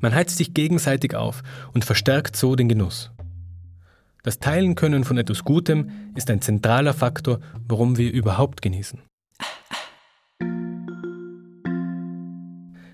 Man 0.00 0.14
heizt 0.14 0.36
sich 0.36 0.54
gegenseitig 0.54 1.14
auf 1.14 1.42
und 1.72 1.84
verstärkt 1.84 2.36
so 2.36 2.56
den 2.56 2.68
Genuss. 2.68 3.10
Das 4.22 4.38
Teilen 4.38 4.74
können 4.74 5.04
von 5.04 5.18
etwas 5.18 5.44
Gutem 5.44 5.90
ist 6.14 6.30
ein 6.30 6.40
zentraler 6.40 6.94
Faktor, 6.94 7.40
warum 7.68 7.96
wir 7.96 8.12
überhaupt 8.12 8.60
genießen. 8.60 9.00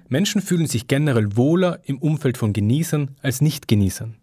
Menschen 0.09 0.43
fühlen 0.43 0.67
sich 0.67 0.89
generell 0.89 1.37
wohler 1.37 1.81
im 1.85 1.97
Umfeld 1.97 2.37
von 2.37 2.53
Genießern 2.53 3.17
als 3.23 3.41
Nicht-Genießern. 3.41 4.22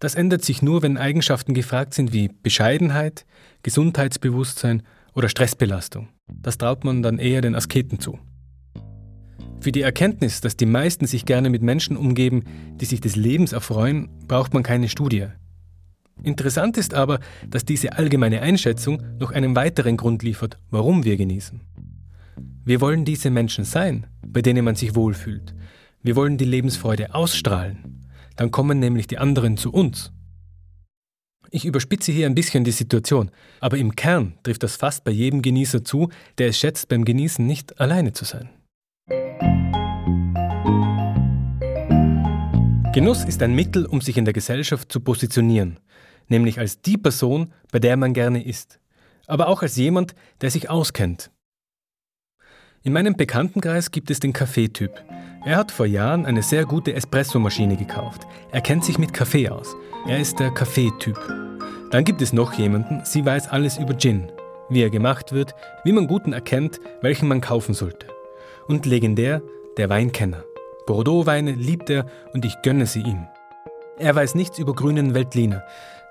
Das 0.00 0.14
ändert 0.14 0.42
sich 0.42 0.62
nur, 0.62 0.82
wenn 0.82 0.96
Eigenschaften 0.96 1.52
gefragt 1.52 1.92
sind 1.92 2.14
wie 2.14 2.30
Bescheidenheit, 2.42 3.26
Gesundheitsbewusstsein 3.62 4.82
oder 5.14 5.28
Stressbelastung. 5.28 6.08
Das 6.26 6.56
traut 6.56 6.84
man 6.84 7.02
dann 7.02 7.18
eher 7.18 7.42
den 7.42 7.54
Asketen 7.54 8.00
zu. 8.00 8.18
Für 9.60 9.72
die 9.72 9.82
Erkenntnis, 9.82 10.40
dass 10.40 10.56
die 10.56 10.64
meisten 10.64 11.06
sich 11.06 11.26
gerne 11.26 11.50
mit 11.50 11.62
Menschen 11.62 11.98
umgeben, 11.98 12.44
die 12.80 12.86
sich 12.86 13.02
des 13.02 13.14
Lebens 13.14 13.52
erfreuen, 13.52 14.08
braucht 14.26 14.54
man 14.54 14.62
keine 14.62 14.88
Studie. 14.88 15.26
Interessant 16.22 16.78
ist 16.78 16.94
aber, 16.94 17.20
dass 17.46 17.66
diese 17.66 17.92
allgemeine 17.92 18.40
Einschätzung 18.40 19.02
noch 19.18 19.32
einen 19.32 19.54
weiteren 19.54 19.98
Grund 19.98 20.22
liefert, 20.22 20.56
warum 20.70 21.04
wir 21.04 21.18
genießen. 21.18 21.60
Wir 22.64 22.80
wollen 22.80 23.04
diese 23.04 23.28
Menschen 23.28 23.64
sein, 23.64 24.06
bei 24.26 24.40
denen 24.40 24.64
man 24.64 24.76
sich 24.76 24.94
wohlfühlt. 24.94 25.54
Wir 26.02 26.16
wollen 26.16 26.38
die 26.38 26.46
Lebensfreude 26.46 27.14
ausstrahlen. 27.14 27.99
Dann 28.40 28.50
kommen 28.50 28.78
nämlich 28.78 29.06
die 29.06 29.18
anderen 29.18 29.58
zu 29.58 29.70
uns. 29.70 30.12
Ich 31.50 31.66
überspitze 31.66 32.10
hier 32.10 32.24
ein 32.24 32.34
bisschen 32.34 32.64
die 32.64 32.70
Situation, 32.70 33.30
aber 33.60 33.76
im 33.76 33.94
Kern 33.94 34.32
trifft 34.42 34.62
das 34.62 34.76
fast 34.76 35.04
bei 35.04 35.10
jedem 35.10 35.42
Genießer 35.42 35.84
zu, 35.84 36.08
der 36.38 36.48
es 36.48 36.58
schätzt, 36.58 36.88
beim 36.88 37.04
Genießen 37.04 37.46
nicht 37.46 37.78
alleine 37.78 38.14
zu 38.14 38.24
sein. 38.24 38.48
Genuss 42.94 43.24
ist 43.24 43.42
ein 43.42 43.54
Mittel, 43.54 43.84
um 43.84 44.00
sich 44.00 44.16
in 44.16 44.24
der 44.24 44.32
Gesellschaft 44.32 44.90
zu 44.90 45.00
positionieren, 45.00 45.78
nämlich 46.28 46.58
als 46.58 46.80
die 46.80 46.96
Person, 46.96 47.52
bei 47.70 47.78
der 47.78 47.98
man 47.98 48.14
gerne 48.14 48.42
ist, 48.42 48.80
aber 49.26 49.48
auch 49.48 49.60
als 49.60 49.76
jemand, 49.76 50.14
der 50.40 50.50
sich 50.50 50.70
auskennt. 50.70 51.30
In 52.82 52.94
meinem 52.94 53.14
Bekanntenkreis 53.14 53.90
gibt 53.90 54.10
es 54.10 54.20
den 54.20 54.32
Kaffeetyp. 54.32 55.04
Er 55.44 55.58
hat 55.58 55.70
vor 55.70 55.84
Jahren 55.84 56.24
eine 56.24 56.42
sehr 56.42 56.64
gute 56.64 56.94
Espressomaschine 56.94 57.76
gekauft. 57.76 58.22
Er 58.52 58.62
kennt 58.62 58.86
sich 58.86 58.96
mit 58.96 59.12
Kaffee 59.12 59.50
aus. 59.50 59.76
Er 60.08 60.18
ist 60.18 60.40
der 60.40 60.50
Kaffeetyp. 60.50 61.18
Dann 61.90 62.04
gibt 62.04 62.22
es 62.22 62.32
noch 62.32 62.54
jemanden, 62.54 63.02
sie 63.04 63.22
weiß 63.22 63.48
alles 63.48 63.76
über 63.76 63.92
Gin, 63.98 64.32
wie 64.70 64.80
er 64.80 64.88
gemacht 64.88 65.32
wird, 65.32 65.54
wie 65.84 65.92
man 65.92 66.06
guten 66.06 66.32
erkennt, 66.32 66.80
welchen 67.02 67.28
man 67.28 67.42
kaufen 67.42 67.74
sollte. 67.74 68.06
Und 68.66 68.86
legendär, 68.86 69.42
der 69.76 69.90
Weinkenner. 69.90 70.44
Bordeaux-Weine 70.86 71.52
liebt 71.52 71.90
er 71.90 72.06
und 72.32 72.46
ich 72.46 72.62
gönne 72.62 72.86
sie 72.86 73.02
ihm. 73.02 73.26
Er 73.98 74.14
weiß 74.14 74.34
nichts 74.34 74.58
über 74.58 74.74
grünen 74.74 75.12
Veltliner. 75.12 75.62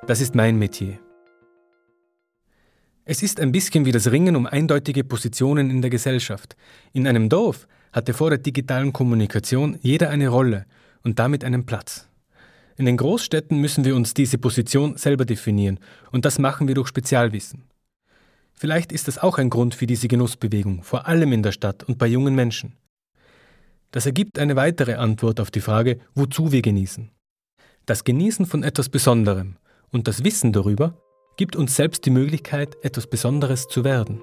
Das 0.06 0.22
ist 0.22 0.36
mein 0.36 0.60
Metier. 0.60 1.00
Es 3.12 3.24
ist 3.24 3.40
ein 3.40 3.52
bisschen 3.52 3.88
wie 3.88 3.92
das 3.92 4.12
Ringen 4.12 4.36
um 4.36 4.46
eindeutige 4.46 5.04
Positionen 5.04 5.72
in 5.72 5.82
der 5.82 5.90
Gesellschaft. 5.90 6.56
In 6.94 7.08
einem 7.08 7.28
Dorf 7.28 7.68
hatte 7.92 8.14
vor 8.14 8.30
der 8.30 8.38
digitalen 8.38 8.94
Kommunikation 8.94 9.80
jeder 9.82 10.12
eine 10.12 10.28
Rolle 10.28 10.68
und 11.02 11.18
damit 11.18 11.44
einen 11.44 11.66
Platz. 11.66 12.08
In 12.78 12.86
den 12.86 12.98
Großstädten 12.98 13.58
müssen 13.58 13.84
wir 13.84 13.96
uns 13.96 14.14
diese 14.14 14.38
Position 14.38 14.96
selber 14.96 15.26
definieren 15.26 15.80
und 16.12 16.24
das 16.24 16.38
machen 16.38 16.68
wir 16.68 16.76
durch 16.76 16.88
Spezialwissen. 16.88 17.64
Vielleicht 18.54 18.92
ist 18.92 19.08
das 19.08 19.18
auch 19.18 19.40
ein 19.40 19.50
Grund 19.50 19.74
für 19.74 19.88
diese 19.88 20.08
Genussbewegung, 20.08 20.84
vor 20.84 21.08
allem 21.08 21.34
in 21.34 21.42
der 21.42 21.52
Stadt 21.52 21.84
und 21.84 21.98
bei 21.98 22.06
jungen 22.06 22.36
Menschen. 22.36 22.76
Das 23.90 24.06
ergibt 24.06 24.38
eine 24.38 24.56
weitere 24.56 24.94
Antwort 24.94 25.40
auf 25.40 25.50
die 25.50 25.62
Frage, 25.62 25.98
wozu 26.14 26.52
wir 26.52 26.62
genießen. 26.62 27.10
Das 27.88 28.04
Genießen 28.04 28.46
von 28.46 28.62
etwas 28.62 28.88
Besonderem 28.88 29.56
und 29.90 30.08
das 30.08 30.24
Wissen 30.24 30.54
darüber 30.54 31.02
gibt 31.40 31.56
uns 31.56 31.74
selbst 31.74 32.06
die 32.06 32.10
Möglichkeit, 32.10 32.76
etwas 32.84 33.08
Besonderes 33.08 33.70
zu 33.70 33.86
werden. 33.86 34.22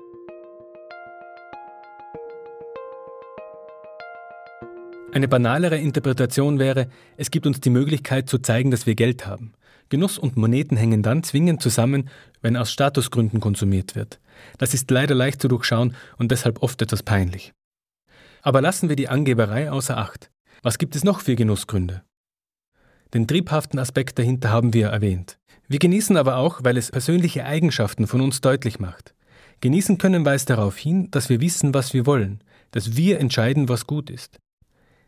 Eine 5.14 5.26
banalere 5.26 5.78
Interpretation 5.78 6.58
wäre, 6.58 6.90
es 7.16 7.30
gibt 7.30 7.46
uns 7.46 7.60
die 7.60 7.70
Möglichkeit 7.70 8.28
zu 8.28 8.36
zeigen, 8.36 8.70
dass 8.70 8.84
wir 8.84 8.94
Geld 8.94 9.26
haben. 9.26 9.54
Genuss 9.88 10.18
und 10.18 10.36
Moneten 10.36 10.76
hängen 10.76 11.02
dann 11.02 11.22
zwingend 11.22 11.62
zusammen, 11.62 12.10
wenn 12.42 12.54
aus 12.54 12.70
Statusgründen 12.70 13.40
konsumiert 13.40 13.96
wird. 13.96 14.20
Das 14.58 14.74
ist 14.74 14.90
leider 14.90 15.14
leicht 15.14 15.40
zu 15.40 15.48
durchschauen 15.48 15.96
und 16.18 16.30
deshalb 16.32 16.62
oft 16.62 16.82
etwas 16.82 17.02
peinlich. 17.02 17.54
Aber 18.42 18.60
lassen 18.60 18.90
wir 18.90 18.96
die 18.96 19.08
Angeberei 19.08 19.70
außer 19.70 19.96
Acht. 19.96 20.30
Was 20.62 20.76
gibt 20.76 20.94
es 20.94 21.02
noch 21.02 21.20
für 21.20 21.34
Genussgründe? 21.34 22.02
Den 23.16 23.26
triebhaften 23.26 23.78
Aspekt 23.78 24.18
dahinter 24.18 24.50
haben 24.50 24.74
wir 24.74 24.88
erwähnt. 24.88 25.38
Wir 25.68 25.78
genießen 25.78 26.18
aber 26.18 26.36
auch, 26.36 26.60
weil 26.64 26.76
es 26.76 26.90
persönliche 26.90 27.46
Eigenschaften 27.46 28.06
von 28.06 28.20
uns 28.20 28.42
deutlich 28.42 28.78
macht. 28.78 29.14
Genießen 29.62 29.96
können 29.96 30.26
weist 30.26 30.50
darauf 30.50 30.76
hin, 30.76 31.10
dass 31.12 31.30
wir 31.30 31.40
wissen, 31.40 31.72
was 31.72 31.94
wir 31.94 32.04
wollen, 32.04 32.44
dass 32.72 32.94
wir 32.94 33.18
entscheiden, 33.18 33.70
was 33.70 33.86
gut 33.86 34.10
ist. 34.10 34.36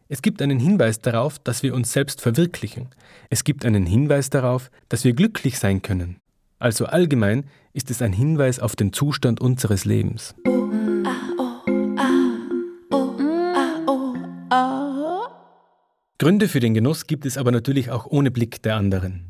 Es 0.08 0.22
gibt 0.22 0.40
einen 0.40 0.58
Hinweis 0.58 1.02
darauf, 1.02 1.38
dass 1.38 1.62
wir 1.62 1.74
uns 1.74 1.92
selbst 1.92 2.22
verwirklichen. 2.22 2.88
Es 3.28 3.44
gibt 3.44 3.66
einen 3.66 3.84
Hinweis 3.84 4.30
darauf, 4.30 4.70
dass 4.88 5.04
wir 5.04 5.12
glücklich 5.12 5.58
sein 5.58 5.82
können. 5.82 6.16
Also 6.58 6.86
allgemein 6.86 7.44
ist 7.74 7.90
es 7.90 8.00
ein 8.00 8.14
Hinweis 8.14 8.58
auf 8.58 8.74
den 8.74 8.94
Zustand 8.94 9.38
unseres 9.38 9.84
Lebens. 9.84 10.34
Gründe 16.20 16.48
für 16.48 16.58
den 16.58 16.75
Genuss 16.75 17.06
gibt 17.06 17.26
es 17.26 17.38
aber 17.38 17.52
natürlich 17.52 17.92
auch 17.92 18.04
ohne 18.06 18.32
Blick 18.32 18.60
der 18.62 18.75
anderen. 18.75 19.22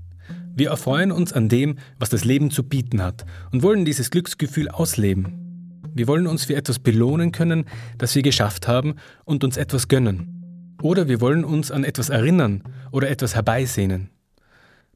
Wir 0.54 0.71
erfreuen 0.71 1.12
uns 1.12 1.35
an 1.35 1.50
dem, 1.50 1.76
was 1.99 2.09
das 2.09 2.25
Leben 2.25 2.50
zu 2.50 2.62
bieten 2.62 3.02
hat 3.02 3.26
und 3.52 3.62
wollen 3.62 3.85
dieses 3.85 4.11
Glücksgefühl 4.11 4.71
ausleben. 4.71 5.83
Wir 5.92 6.07
wollen 6.09 6.26
uns 6.26 6.47
für 6.47 6.57
etwas 6.57 6.78
belohnen 6.78 7.30
können, 7.30 7.66
das 7.99 8.14
wir 8.14 8.23
geschafft 8.23 8.68
haben 8.68 8.95
und 9.26 9.45
uns 9.45 9.59
etwas 9.59 9.88
gönnen. 9.88 10.76
Oder 10.80 11.09
wir 11.09 11.21
wollen 11.21 11.45
uns 11.45 11.71
an 11.71 11.85
etwas 11.85 12.09
erinnern 12.09 12.62
oder 12.90 13.11
etwas 13.11 13.35
herbeisehnen. 13.35 14.09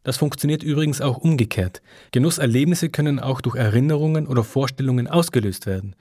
Das 0.02 0.16
funktioniert 0.16 0.62
übrigens 0.62 1.02
auch 1.02 1.18
umgekehrt. 1.18 1.82
Genusserlebnisse 2.10 2.88
können 2.88 3.20
auch 3.20 3.42
durch 3.42 3.56
Erinnerungen 3.56 4.26
oder 4.26 4.44
Vorstellungen 4.44 5.08
ausgelöst 5.08 5.66
werden. 5.66 5.94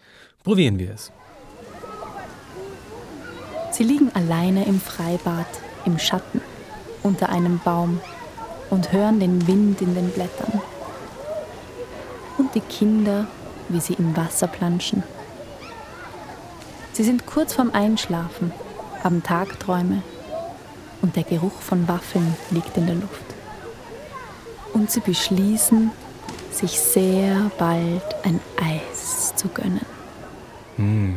Probieren 0.45 0.79
wir 0.79 0.93
es. 0.93 1.11
Sie 3.71 3.83
liegen 3.83 4.09
alleine 4.13 4.65
im 4.65 4.79
Freibad, 4.79 5.47
im 5.85 5.99
Schatten, 5.99 6.41
unter 7.03 7.29
einem 7.29 7.59
Baum 7.63 7.99
und 8.69 8.91
hören 8.91 9.19
den 9.19 9.47
Wind 9.47 9.81
in 9.81 9.95
den 9.95 10.09
Blättern. 10.09 10.61
Und 12.37 12.55
die 12.55 12.61
Kinder, 12.61 13.27
wie 13.69 13.79
sie 13.79 13.93
im 13.93 14.15
Wasser 14.15 14.47
planschen. 14.47 15.03
Sie 16.93 17.03
sind 17.03 17.25
kurz 17.25 17.53
vorm 17.53 17.71
Einschlafen, 17.71 18.51
haben 19.03 19.23
Tagträume 19.23 20.01
und 21.01 21.15
der 21.15 21.23
Geruch 21.23 21.61
von 21.61 21.87
Waffeln 21.87 22.35
liegt 22.51 22.77
in 22.77 22.85
der 22.85 22.95
Luft. 22.95 23.25
Und 24.73 24.91
sie 24.91 24.99
beschließen, 24.99 25.91
sich 26.51 26.79
sehr 26.79 27.51
bald 27.57 28.03
ein 28.23 28.39
Eis 28.57 29.35
zu 29.35 29.47
gönnen. 29.47 29.85
Hm. 30.75 31.15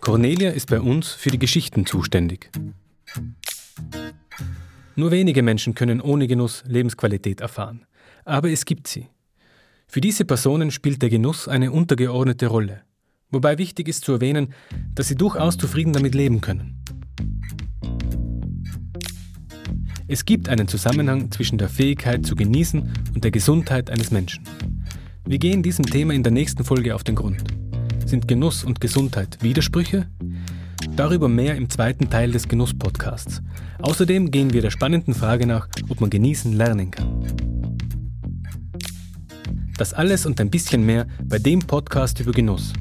Cornelia 0.00 0.50
ist 0.50 0.70
bei 0.70 0.80
uns 0.80 1.10
für 1.10 1.30
die 1.30 1.38
Geschichten 1.38 1.86
zuständig. 1.86 2.50
Nur 5.00 5.12
wenige 5.12 5.42
Menschen 5.42 5.74
können 5.74 6.02
ohne 6.02 6.26
Genuss 6.26 6.62
Lebensqualität 6.66 7.40
erfahren. 7.40 7.86
Aber 8.26 8.50
es 8.50 8.66
gibt 8.66 8.86
sie. 8.86 9.06
Für 9.88 10.02
diese 10.02 10.26
Personen 10.26 10.70
spielt 10.70 11.00
der 11.00 11.08
Genuss 11.08 11.48
eine 11.48 11.72
untergeordnete 11.72 12.48
Rolle. 12.48 12.82
Wobei 13.30 13.56
wichtig 13.56 13.88
ist 13.88 14.04
zu 14.04 14.12
erwähnen, 14.12 14.52
dass 14.94 15.08
sie 15.08 15.14
durchaus 15.14 15.56
zufrieden 15.56 15.94
damit 15.94 16.14
leben 16.14 16.42
können. 16.42 16.84
Es 20.06 20.26
gibt 20.26 20.50
einen 20.50 20.68
Zusammenhang 20.68 21.30
zwischen 21.30 21.56
der 21.56 21.70
Fähigkeit 21.70 22.26
zu 22.26 22.36
genießen 22.36 22.92
und 23.14 23.24
der 23.24 23.30
Gesundheit 23.30 23.88
eines 23.88 24.10
Menschen. 24.10 24.44
Wir 25.24 25.38
gehen 25.38 25.62
diesem 25.62 25.86
Thema 25.86 26.12
in 26.12 26.24
der 26.24 26.32
nächsten 26.32 26.62
Folge 26.62 26.94
auf 26.94 27.04
den 27.04 27.14
Grund. 27.14 27.42
Sind 28.04 28.28
Genuss 28.28 28.64
und 28.64 28.82
Gesundheit 28.82 29.38
Widersprüche? 29.40 30.10
Darüber 31.00 31.30
mehr 31.30 31.54
im 31.54 31.70
zweiten 31.70 32.10
Teil 32.10 32.30
des 32.30 32.46
Genuss-Podcasts. 32.46 33.40
Außerdem 33.80 34.30
gehen 34.30 34.52
wir 34.52 34.60
der 34.60 34.70
spannenden 34.70 35.14
Frage 35.14 35.46
nach, 35.46 35.66
ob 35.88 35.98
man 36.02 36.10
genießen 36.10 36.52
lernen 36.52 36.90
kann. 36.90 37.24
Das 39.78 39.94
alles 39.94 40.26
und 40.26 40.38
ein 40.42 40.50
bisschen 40.50 40.84
mehr 40.84 41.06
bei 41.24 41.38
dem 41.38 41.60
Podcast 41.60 42.20
über 42.20 42.32
Genuss. 42.32 42.74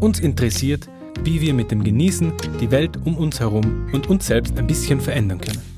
Uns 0.00 0.20
interessiert, 0.20 0.88
wie 1.22 1.42
wir 1.42 1.52
mit 1.52 1.70
dem 1.70 1.84
Genießen 1.84 2.32
die 2.62 2.70
Welt 2.70 2.96
um 3.04 3.14
uns 3.18 3.40
herum 3.40 3.90
und 3.92 4.06
uns 4.06 4.26
selbst 4.26 4.56
ein 4.56 4.66
bisschen 4.66 4.98
verändern 4.98 5.42
können. 5.42 5.75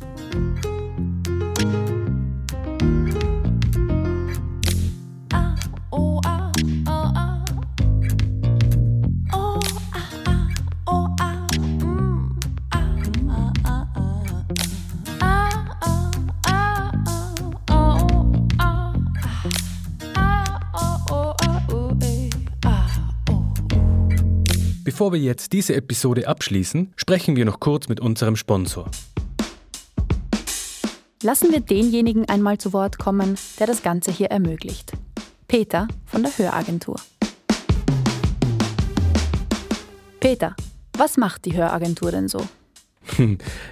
Bevor 25.09 25.21
wir 25.21 25.27
jetzt 25.27 25.55
diese 25.55 25.75
Episode 25.75 26.29
abschließen, 26.29 26.93
sprechen 26.95 27.35
wir 27.35 27.47
noch 27.47 27.61
kurz 27.61 27.89
mit 27.89 27.99
unserem 27.99 28.37
Sponsor. 28.37 28.91
Lassen 31.23 31.51
wir 31.51 31.61
denjenigen 31.61 32.29
einmal 32.29 32.59
zu 32.59 32.75
Wort 32.75 32.99
kommen, 32.99 33.39
der 33.59 33.67
das 33.67 33.83
Ganze 33.83 34.11
hier 34.11 34.27
ermöglicht. 34.27 34.93
Peter 35.47 35.89
von 36.05 36.25
der 36.25 36.37
Höragentur. 36.37 36.97
Peter, 40.21 40.55
was 40.99 41.17
macht 41.17 41.47
die 41.47 41.57
Höragentur 41.57 42.11
denn 42.11 42.29
so? 42.29 42.47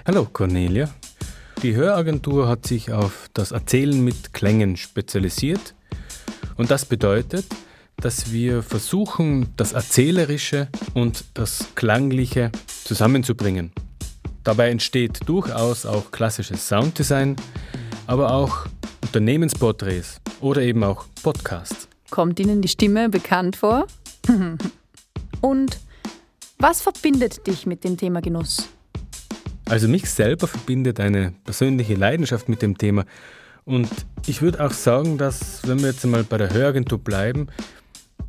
Hallo 0.07 0.25
Cornelia. 0.33 0.89
Die 1.61 1.75
Höragentur 1.75 2.47
hat 2.47 2.65
sich 2.65 2.91
auf 2.91 3.27
das 3.35 3.51
Erzählen 3.51 4.03
mit 4.03 4.33
Klängen 4.33 4.75
spezialisiert. 4.75 5.75
Und 6.55 6.71
das 6.71 6.85
bedeutet, 6.85 7.45
dass 8.01 8.31
wir 8.31 8.61
versuchen, 8.61 9.49
das 9.57 9.73
Erzählerische 9.73 10.67
und 10.93 11.25
das 11.33 11.67
Klangliche 11.73 12.51
zusammenzubringen. 12.83 13.71
Dabei 14.43 14.69
entsteht 14.69 15.19
durchaus 15.25 15.85
auch 15.85 16.11
klassisches 16.11 16.67
Sounddesign, 16.67 17.35
aber 18.05 18.31
auch 18.31 18.67
Unternehmensporträts 19.01 20.21
oder 20.41 20.61
eben 20.61 20.83
auch 20.83 21.05
Podcasts. 21.23 21.87
Kommt 22.11 22.39
Ihnen 22.39 22.61
die 22.61 22.67
Stimme 22.67 23.09
bekannt 23.09 23.55
vor? 23.55 23.87
Und 25.41 25.79
was 26.59 26.81
verbindet 26.81 27.45
dich 27.47 27.65
mit 27.65 27.83
dem 27.83 27.97
Thema 27.97 28.21
Genuss? 28.21 28.69
Also 29.65 29.87
mich 29.87 30.09
selber 30.09 30.47
verbindet 30.47 30.99
eine 30.99 31.33
persönliche 31.43 31.95
Leidenschaft 31.95 32.47
mit 32.47 32.61
dem 32.61 32.77
Thema. 32.77 33.05
Und 33.65 33.89
ich 34.27 34.41
würde 34.41 34.65
auch 34.65 34.71
sagen, 34.71 35.17
dass, 35.17 35.67
wenn 35.67 35.79
wir 35.81 35.87
jetzt 35.87 36.05
einmal 36.05 36.23
bei 36.23 36.37
der 36.37 36.53
Höragentur 36.53 36.99
bleiben, 36.99 37.47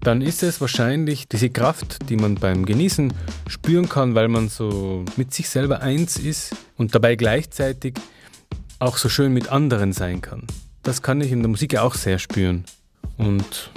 dann 0.08 0.22
ist 0.22 0.42
es 0.42 0.58
wahrscheinlich 0.62 1.28
diese 1.28 1.50
Kraft, 1.50 2.08
die 2.08 2.16
man 2.16 2.36
beim 2.36 2.64
Genießen 2.64 3.12
spüren 3.46 3.90
kann, 3.90 4.14
weil 4.14 4.28
man 4.28 4.48
so 4.48 5.04
mit 5.18 5.34
sich 5.34 5.50
selber 5.50 5.82
eins 5.82 6.16
ist 6.16 6.56
und 6.78 6.94
dabei 6.94 7.14
gleichzeitig 7.14 7.98
auch 8.78 8.96
so 8.96 9.10
schön 9.10 9.34
mit 9.34 9.52
anderen 9.52 9.92
sein 9.92 10.22
kann. 10.22 10.46
Das 10.82 11.02
kann 11.02 11.20
ich 11.20 11.30
in 11.30 11.40
der 11.40 11.50
Musik 11.50 11.76
auch 11.76 11.94
sehr 11.94 12.18
spüren. 12.18 12.64
Und 13.18 13.70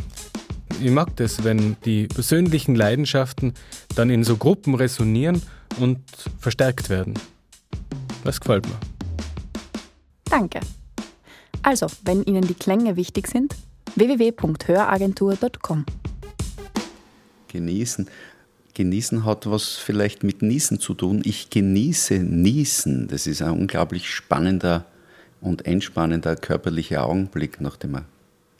ich 0.81 0.89
mag 0.89 1.13
das, 1.17 1.43
wenn 1.43 1.75
die 1.83 2.07
persönlichen 2.07 2.75
Leidenschaften 2.75 3.53
dann 3.95 4.09
in 4.09 4.23
so 4.23 4.37
Gruppen 4.37 4.75
resonieren 4.75 5.41
und 5.81 5.99
verstärkt 6.39 6.89
werden. 6.89 7.15
Das 8.23 8.39
gefällt 8.39 8.65
mir. 8.69 8.77
Danke. 10.29 10.61
Also, 11.61 11.87
wenn 12.05 12.23
Ihnen 12.23 12.47
die 12.47 12.53
Klänge 12.53 12.95
wichtig 12.95 13.27
sind, 13.27 13.53
www.höragentur.com. 13.97 15.85
Genießen. 17.51 18.09
Genießen 18.73 19.25
hat 19.25 19.49
was 19.49 19.75
vielleicht 19.75 20.23
mit 20.23 20.41
Niesen 20.41 20.79
zu 20.79 20.93
tun. 20.93 21.21
Ich 21.25 21.49
genieße 21.49 22.19
Niesen. 22.19 23.07
Das 23.07 23.27
ist 23.27 23.41
ein 23.41 23.51
unglaublich 23.51 24.09
spannender 24.09 24.85
und 25.41 25.65
entspannender 25.65 26.35
körperlicher 26.35 27.05
Augenblick, 27.05 27.59
nachdem 27.59 27.95
er 27.95 28.05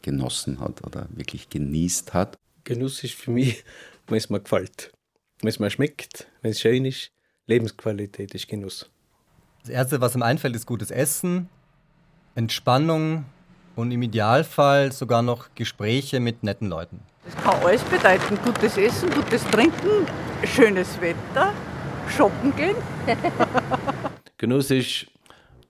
genossen 0.02 0.60
hat 0.60 0.84
oder 0.84 1.08
wirklich 1.14 1.48
genießt 1.48 2.12
hat. 2.12 2.36
Genuss 2.64 3.02
ist 3.02 3.14
für 3.14 3.30
mich, 3.30 3.64
wenn 4.06 4.18
es 4.18 4.28
mir 4.28 4.40
gefällt. 4.40 4.92
Wenn 5.40 5.48
es 5.48 5.58
mir 5.58 5.70
schmeckt, 5.70 6.28
wenn 6.42 6.50
es 6.50 6.60
schön 6.60 6.84
ist. 6.84 7.10
Lebensqualität 7.46 8.34
ist 8.34 8.48
Genuss. 8.48 8.90
Das 9.62 9.70
Erste, 9.70 10.00
was 10.00 10.14
mir 10.14 10.24
einfällt, 10.24 10.54
ist 10.54 10.66
gutes 10.66 10.90
Essen, 10.90 11.48
Entspannung 12.34 13.24
und 13.76 13.90
im 13.90 14.02
Idealfall 14.02 14.92
sogar 14.92 15.22
noch 15.22 15.48
Gespräche 15.54 16.20
mit 16.20 16.42
netten 16.42 16.68
Leuten. 16.68 17.00
Das 17.24 17.36
kann 17.36 17.62
alles 17.64 17.82
bedeuten. 17.82 18.38
Gutes 18.44 18.76
Essen, 18.76 19.10
gutes 19.10 19.44
Trinken, 19.44 20.06
schönes 20.44 21.00
Wetter, 21.00 21.52
shoppen 22.08 22.54
gehen. 22.56 22.76
Genuss 24.38 24.70
ist 24.70 25.06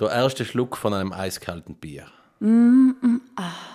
der 0.01 0.11
erste 0.11 0.45
Schluck 0.45 0.77
von 0.77 0.95
einem 0.95 1.13
eiskalten 1.13 1.75
Bier. 1.75 2.07
Mm, 2.41 2.93
mm, 3.01 3.21
ah. 3.37 3.72